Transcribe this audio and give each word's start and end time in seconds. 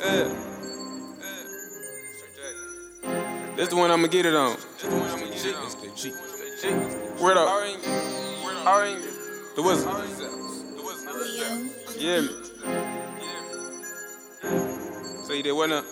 Yeah. 0.00 0.28
This 3.56 3.68
the 3.68 3.76
one 3.76 3.90
I'ma 3.90 4.06
get 4.06 4.26
it 4.26 4.34
on. 4.34 4.56
Word 7.20 7.36
up. 7.36 7.48
The 9.56 9.62
wizard. 9.62 9.92
The 10.76 10.82
wizard. 10.82 11.10
Yeah. 11.98 12.22
So 15.24 15.32
you 15.32 15.42
did 15.42 15.52
what 15.52 15.68
now? 15.68 15.82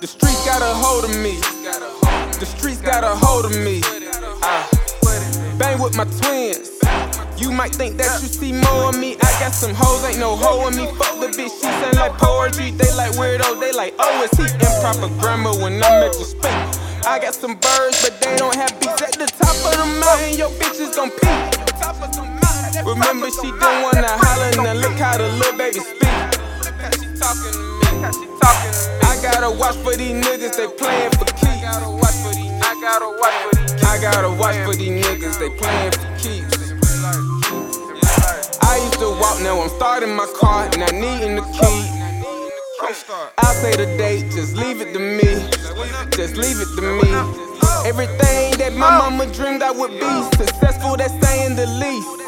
The 0.00 0.06
streets 0.06 0.44
got 0.46 0.62
a 0.62 0.72
hold 0.74 1.04
of 1.04 1.10
me. 1.10 1.40
The 2.38 2.46
streets 2.46 2.80
got 2.80 3.02
a 3.02 3.16
hold 3.16 3.44
of 3.44 3.56
me. 3.56 3.82
I 3.84 5.56
bang 5.58 5.82
with 5.82 5.96
my 5.96 6.04
twins. 6.04 6.78
You 7.38 7.52
might 7.52 7.72
think 7.72 7.96
that 7.98 8.20
you 8.20 8.26
see 8.26 8.50
more 8.50 8.90
of 8.90 8.98
me. 8.98 9.14
I 9.14 9.30
got 9.38 9.54
some 9.54 9.70
hoes, 9.72 10.02
ain't 10.04 10.18
no 10.18 10.34
hoe 10.34 10.66
in 10.66 10.74
me. 10.74 10.86
Fuck 10.98 11.22
the 11.22 11.30
bitch, 11.30 11.54
she 11.54 11.70
sound 11.70 11.94
like 11.94 12.18
poetry. 12.18 12.72
They 12.72 12.90
like 12.98 13.12
weirdo, 13.14 13.60
they 13.60 13.70
like, 13.70 13.94
oh, 13.98 14.26
is 14.26 14.34
he 14.34 14.42
improper 14.58 15.06
grammar 15.22 15.54
when 15.62 15.78
I'm 15.78 16.02
at 16.02 16.12
the 16.18 16.26
speak? 16.26 16.50
I 17.06 17.20
got 17.22 17.34
some 17.34 17.54
birds, 17.54 18.02
but 18.02 18.20
they 18.20 18.36
don't 18.36 18.56
have 18.56 18.74
beats 18.80 19.02
at 19.02 19.14
the 19.14 19.30
top 19.30 19.54
of 19.54 19.78
the 19.78 19.86
mountain. 20.02 20.34
Your 20.34 20.50
bitch 20.58 20.82
is 20.82 20.96
gon' 20.98 21.14
peak. 21.14 21.58
Remember, 22.82 23.30
she 23.30 23.54
don't 23.54 23.82
wanna 23.86 24.10
holler, 24.18 24.50
now 24.58 24.74
look 24.74 24.98
how 24.98 25.16
the 25.16 25.30
little 25.38 25.56
baby 25.56 25.78
speak. 25.78 26.10
I 29.06 29.14
gotta 29.22 29.50
watch 29.54 29.76
for 29.86 29.94
these 29.94 30.10
niggas, 30.10 30.56
they 30.58 30.66
playin' 30.66 31.12
for 31.12 31.24
keeps. 31.38 31.46
I 31.46 31.62
gotta 31.62 31.86
watch 31.86 32.18
for 32.18 32.34
these 32.34 33.84
I 33.84 33.98
gotta 34.02 34.30
watch 34.34 34.56
for 34.66 34.74
these 34.74 35.04
niggas, 35.06 35.38
they 35.38 35.50
playin' 35.50 35.92
for 35.92 36.18
keeps. 36.18 36.57
I 38.98 39.00
to 39.00 39.10
walk, 39.10 39.40
now 39.42 39.60
I'm 39.60 39.68
starting 39.68 40.16
my 40.16 40.26
car, 40.34 40.64
and 40.64 40.80
not 40.80 40.92
needing 40.92 41.36
the 41.36 41.42
key. 41.54 41.86
I'll 43.38 43.54
say 43.54 43.76
the 43.76 43.86
date, 43.96 44.24
just 44.32 44.56
leave 44.56 44.80
it 44.80 44.92
to 44.92 44.98
me. 44.98 45.48
Just 46.16 46.36
leave 46.36 46.58
it 46.58 46.66
to 46.74 46.82
me. 46.82 47.08
Everything 47.86 48.58
that 48.58 48.72
my 48.72 48.98
mama 48.98 49.32
dreamed 49.32 49.62
I 49.62 49.70
would 49.70 49.92
be. 49.92 50.36
Successful, 50.36 50.96
that's 50.96 51.14
saying 51.24 51.54
the 51.54 51.66
least. 51.78 52.27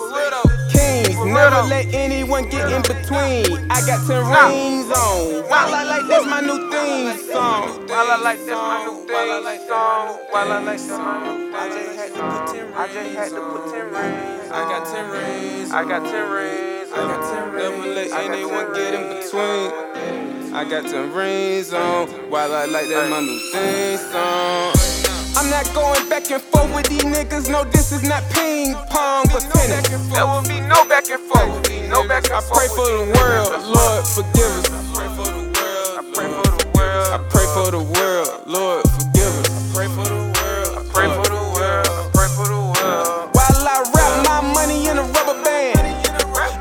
Never 1.24 1.62
let 1.68 1.92
anyone 1.94 2.48
get 2.48 2.72
in 2.72 2.82
between. 2.82 3.70
I 3.70 3.80
got 3.86 4.06
10 4.06 4.24
rings 4.24 4.90
on. 4.90 5.48
While 5.48 5.74
I 5.74 5.84
like 5.84 6.06
that's 6.08 6.26
my 6.26 6.40
new 6.40 6.70
theme 6.70 7.16
song. 7.32 7.86
While 7.88 8.10
I 8.10 8.16
like 8.22 8.38
that's 8.46 8.50
my 8.50 8.84
new 8.84 9.06
theme 9.06 9.68
song. 9.68 10.18
While 10.30 10.52
I 10.52 10.58
like 10.60 10.78
that's 10.78 10.90
my 10.90 11.18
new 11.24 11.40
I 11.52 11.68
just 11.68 11.96
had 11.96 12.14
to 12.14 12.22
put 12.22 12.54
10 12.54 12.64
rings 12.64 12.76
I 12.76 12.86
just 12.86 13.16
had 13.16 13.28
to 13.30 13.40
put 13.40 13.72
10 13.72 13.84
rings 13.90 14.50
I 14.50 14.62
got 14.64 14.86
10 14.86 15.10
rings 15.10 15.70
I 15.70 15.84
got 15.84 16.02
10 16.04 16.30
rings 16.30 16.70
I 16.92 17.06
got 17.06 17.32
10 17.32 17.52
rings. 17.52 17.70
Never 17.70 17.94
let 17.94 18.10
anyone 18.12 18.74
get 18.74 18.94
in 18.94 19.08
between. 19.08 20.54
I 20.54 20.64
got 20.68 20.90
10 20.90 21.12
rings 21.12 21.72
on. 21.72 22.08
While 22.30 22.52
I 22.52 22.64
like 22.64 22.88
that, 22.88 23.08
my 23.10 23.20
new 23.20 23.38
theme 23.52 23.98
song. 24.10 24.99
I'm 25.36 25.50
not 25.50 25.66
going 25.74 26.08
back 26.08 26.30
and 26.30 26.42
forth 26.42 26.74
with 26.74 26.86
these 26.88 27.04
niggas. 27.04 27.50
No, 27.50 27.64
this 27.64 27.92
is 27.92 28.02
not 28.02 28.22
ping 28.30 28.74
pong, 28.90 29.26
but 29.32 29.40
tennis. 29.52 29.88
There 30.12 30.26
will 30.26 30.42
be 30.42 30.60
no 30.60 30.84
back 30.88 31.08
and 31.10 31.20
forth. 31.30 31.70
No 31.88 32.06
back 32.06 32.24
and 32.24 32.34
I 32.34 32.40
pray 32.52 32.68
for 32.68 32.86
the 32.86 33.04
world, 33.18 33.50
Lord, 33.66 34.06
forgive 34.06 34.52
us. 34.58 34.70
I 34.70 34.82
pray 34.94 35.08
for 35.16 35.30
the 35.30 36.66
world. 36.74 37.06
I 37.14 37.18
pray 37.30 37.46
for 37.54 37.70
the 37.70 37.82
world, 37.82 38.46
Lord, 38.46 38.82
forgive 38.90 39.34
us. 39.40 39.74
Pray 39.74 39.86
for 39.88 40.04
the 40.04 40.20
world, 40.34 40.70
I 40.78 40.82
Pray 40.92 41.08
for 41.08 41.26
the 41.26 41.42
world. 41.54 41.86
I 41.86 42.10
pray 42.12 42.28
for 42.34 42.46
the 42.46 42.60
world. 42.60 43.30
While 43.34 43.66
I 43.66 43.78
wrap 43.94 44.12
my 44.26 44.40
money 44.54 44.86
in 44.88 44.98
a 44.98 45.02
rubber 45.02 45.38
band, 45.44 45.78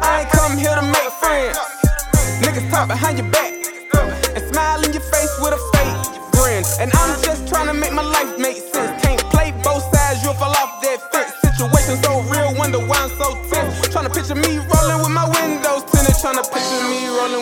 I 0.02 0.22
ain't 0.22 0.30
come 0.30 0.58
here 0.58 0.76
to 0.76 0.82
make 0.86 1.12
friends. 1.22 1.58
Niggas 2.42 2.70
talk 2.72 2.88
behind 2.88 3.18
your 3.18 3.30
back 3.32 3.54
and 4.36 4.44
smile 4.54 4.84
in 4.84 4.94
your 4.94 5.04
face 5.14 5.34
with 5.42 5.54
a 5.54 5.62
fake 5.74 6.22
grin. 6.34 6.64
And 6.80 6.92
I'm 6.96 7.22
just 7.22 7.48
trying 7.48 7.68
to 7.68 7.74
make 7.74 7.94
my 7.94 8.04
life 8.04 8.38
make 8.40 8.58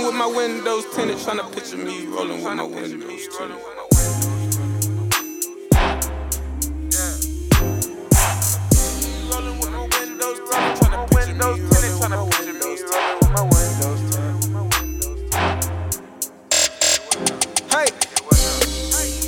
with 0.08 0.16
my 0.16 0.26
windows 0.28 0.86
tinted. 0.96 1.20
Trying 1.20 1.38
to 1.38 1.44
picture 1.54 1.78
me 1.78 2.06
rolling 2.08 2.44
with 2.44 2.56
my 2.56 2.64
windows 2.64 2.92
tinted. 2.92 3.58
Rolling 9.30 9.58
with 9.60 9.72
my 9.72 9.84
windows 9.84 10.40
tinted. 10.50 10.78
Trying 10.78 10.92
picture 11.08 11.34
me 11.34 11.40
rolling 11.40 11.60
with 11.60 12.10
my 12.10 12.24
windows 12.24 12.82
tinted. 12.82 12.92
rolling 12.94 13.20
with 13.20 13.32
my 13.36 13.42
windows 13.52 14.02
tinted. 14.12 14.48
Hey, 17.72 17.88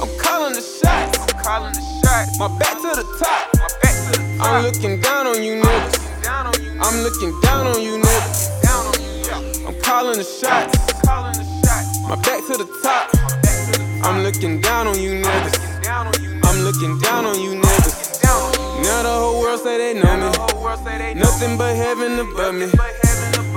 I'm 0.01 0.11
calling 0.17 0.53
the 0.53 0.61
shots. 0.61 1.17
Calling 1.43 1.73
the 1.73 1.83
shots. 2.03 2.39
My 2.39 2.47
back 2.57 2.75
to 2.77 2.91
the 2.95 3.03
top. 3.19 3.41
My 3.55 3.67
back 3.81 3.95
to 4.05 4.11
the 4.17 4.23
top. 4.37 4.47
I'm 4.47 4.63
looking 4.63 5.01
down 5.01 5.27
on 5.27 5.43
you 5.43 5.61
niggas. 5.61 6.23
Down 6.23 6.47
on 6.47 6.63
you. 6.63 6.71
I'm 6.79 7.03
looking 7.03 7.41
down 7.41 7.67
on 7.67 7.81
you 7.81 7.97
niggas. 7.97 8.58
Calling 9.99 10.17
the 10.17 10.23
shots. 10.23 10.79
My 12.07 12.15
back 12.23 12.39
to 12.47 12.55
the 12.55 12.67
top. 12.83 13.11
I'm 14.05 14.23
looking 14.23 14.61
down 14.61 14.87
on 14.87 14.97
you 14.97 15.21
niggas. 15.21 15.55
I'm 16.47 16.59
looking 16.63 16.97
down 16.99 17.25
on 17.25 17.37
you 17.41 17.59
niggas. 17.59 18.23
Now 18.83 19.03
the 19.03 19.11
whole 19.21 19.41
world 19.41 19.59
say 19.59 19.77
they 19.77 19.99
know 19.99 20.15
me. 20.15 21.19
Nothing 21.19 21.57
but 21.57 21.75
heaven 21.75 22.17
above 22.19 22.55
me. 22.55 22.67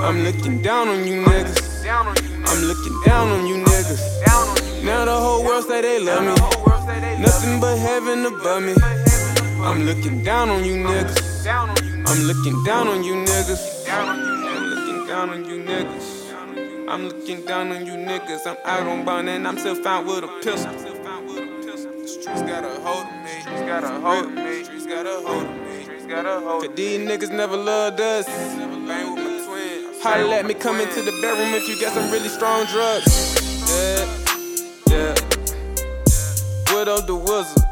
I'm 0.02 0.24
looking 0.24 0.60
down 0.62 0.88
on 0.88 1.06
you 1.06 1.22
niggas. 1.22 1.86
I'm 2.50 2.60
looking 2.64 2.96
down 3.06 3.28
on 3.28 3.46
you 3.46 3.56
niggas. 3.64 4.82
Now 4.82 5.04
the 5.04 5.16
whole 5.16 5.44
world 5.44 5.64
say 5.68 5.80
they 5.80 6.00
love 6.00 6.24
me. 6.24 6.34
Nothing 7.22 7.60
but 7.60 7.78
heaven 7.78 8.26
above 8.26 8.62
me. 8.64 8.74
I'm 9.62 9.84
looking 9.84 10.24
down 10.24 10.48
on 10.50 10.64
you 10.64 10.74
niggas. 10.74 11.46
I'm 11.46 12.20
looking 12.26 12.64
down 12.64 12.88
on 12.88 13.04
you 13.04 13.14
niggas. 13.14 13.62
I'm 13.88 14.18
looking 14.70 15.06
down 15.06 15.30
on 15.30 15.44
you 15.44 15.62
niggas. 15.62 16.31
I'm 16.88 17.08
looking 17.08 17.44
down 17.44 17.70
on 17.70 17.86
you 17.86 17.92
niggas. 17.92 18.46
I'm 18.46 18.56
out 18.64 18.86
on 18.86 19.04
bond 19.04 19.28
and 19.28 19.46
I'm 19.46 19.58
still 19.58 19.74
found 19.74 20.06
with 20.06 20.24
a 20.24 20.28
pistol. 20.42 20.72
The 20.72 22.08
streets 22.08 22.42
got 22.42 22.64
a 22.64 22.80
hold 22.80 23.06
of 23.06 23.12
me. 23.22 23.40
Streets 23.40 23.60
got 23.62 23.84
a 23.84 24.00
hold 24.00 24.24
of 24.26 24.32
me. 24.32 24.64
Streets 24.64 24.86
got 24.86 25.06
a 25.06 25.26
hold 25.26 25.44
of 25.44 25.50
me. 25.50 25.84
Streets 25.84 26.06
got 26.06 26.26
a 26.26 26.40
hold. 26.40 26.64
Cause 26.64 26.74
these 26.74 27.00
niggas 27.08 27.30
never 27.30 27.56
loved 27.56 28.00
us. 28.00 28.26
Bang 28.26 29.14
with 29.14 29.24
my 29.24 29.44
twin. 29.46 30.00
Holla 30.02 30.36
at 30.36 30.46
me, 30.46 30.54
come 30.54 30.80
into 30.80 31.02
the 31.02 31.12
bedroom 31.22 31.54
if 31.54 31.68
you 31.68 31.80
got 31.80 31.92
some 31.92 32.10
really 32.10 32.28
strong 32.28 32.66
drugs. 32.66 33.34
Yeah, 33.70 34.06
yeah. 34.90 35.14
Widow 36.74 37.00
the 37.02 37.14
wizard. 37.14 37.62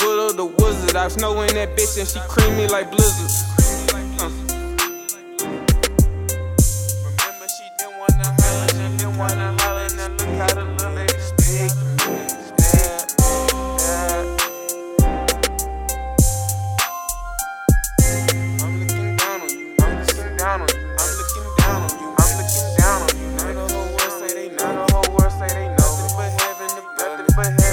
Widow 0.00 0.32
the 0.32 0.46
wizard. 0.58 0.96
I 0.96 1.08
snow 1.08 1.40
in 1.42 1.54
that 1.54 1.76
bitch 1.76 1.98
and 1.98 2.08
she 2.08 2.20
creamy 2.28 2.68
like 2.68 2.90
blizzard. 2.90 3.53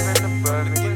living 0.01 0.23
the 0.23 0.49
burning. 0.49 0.90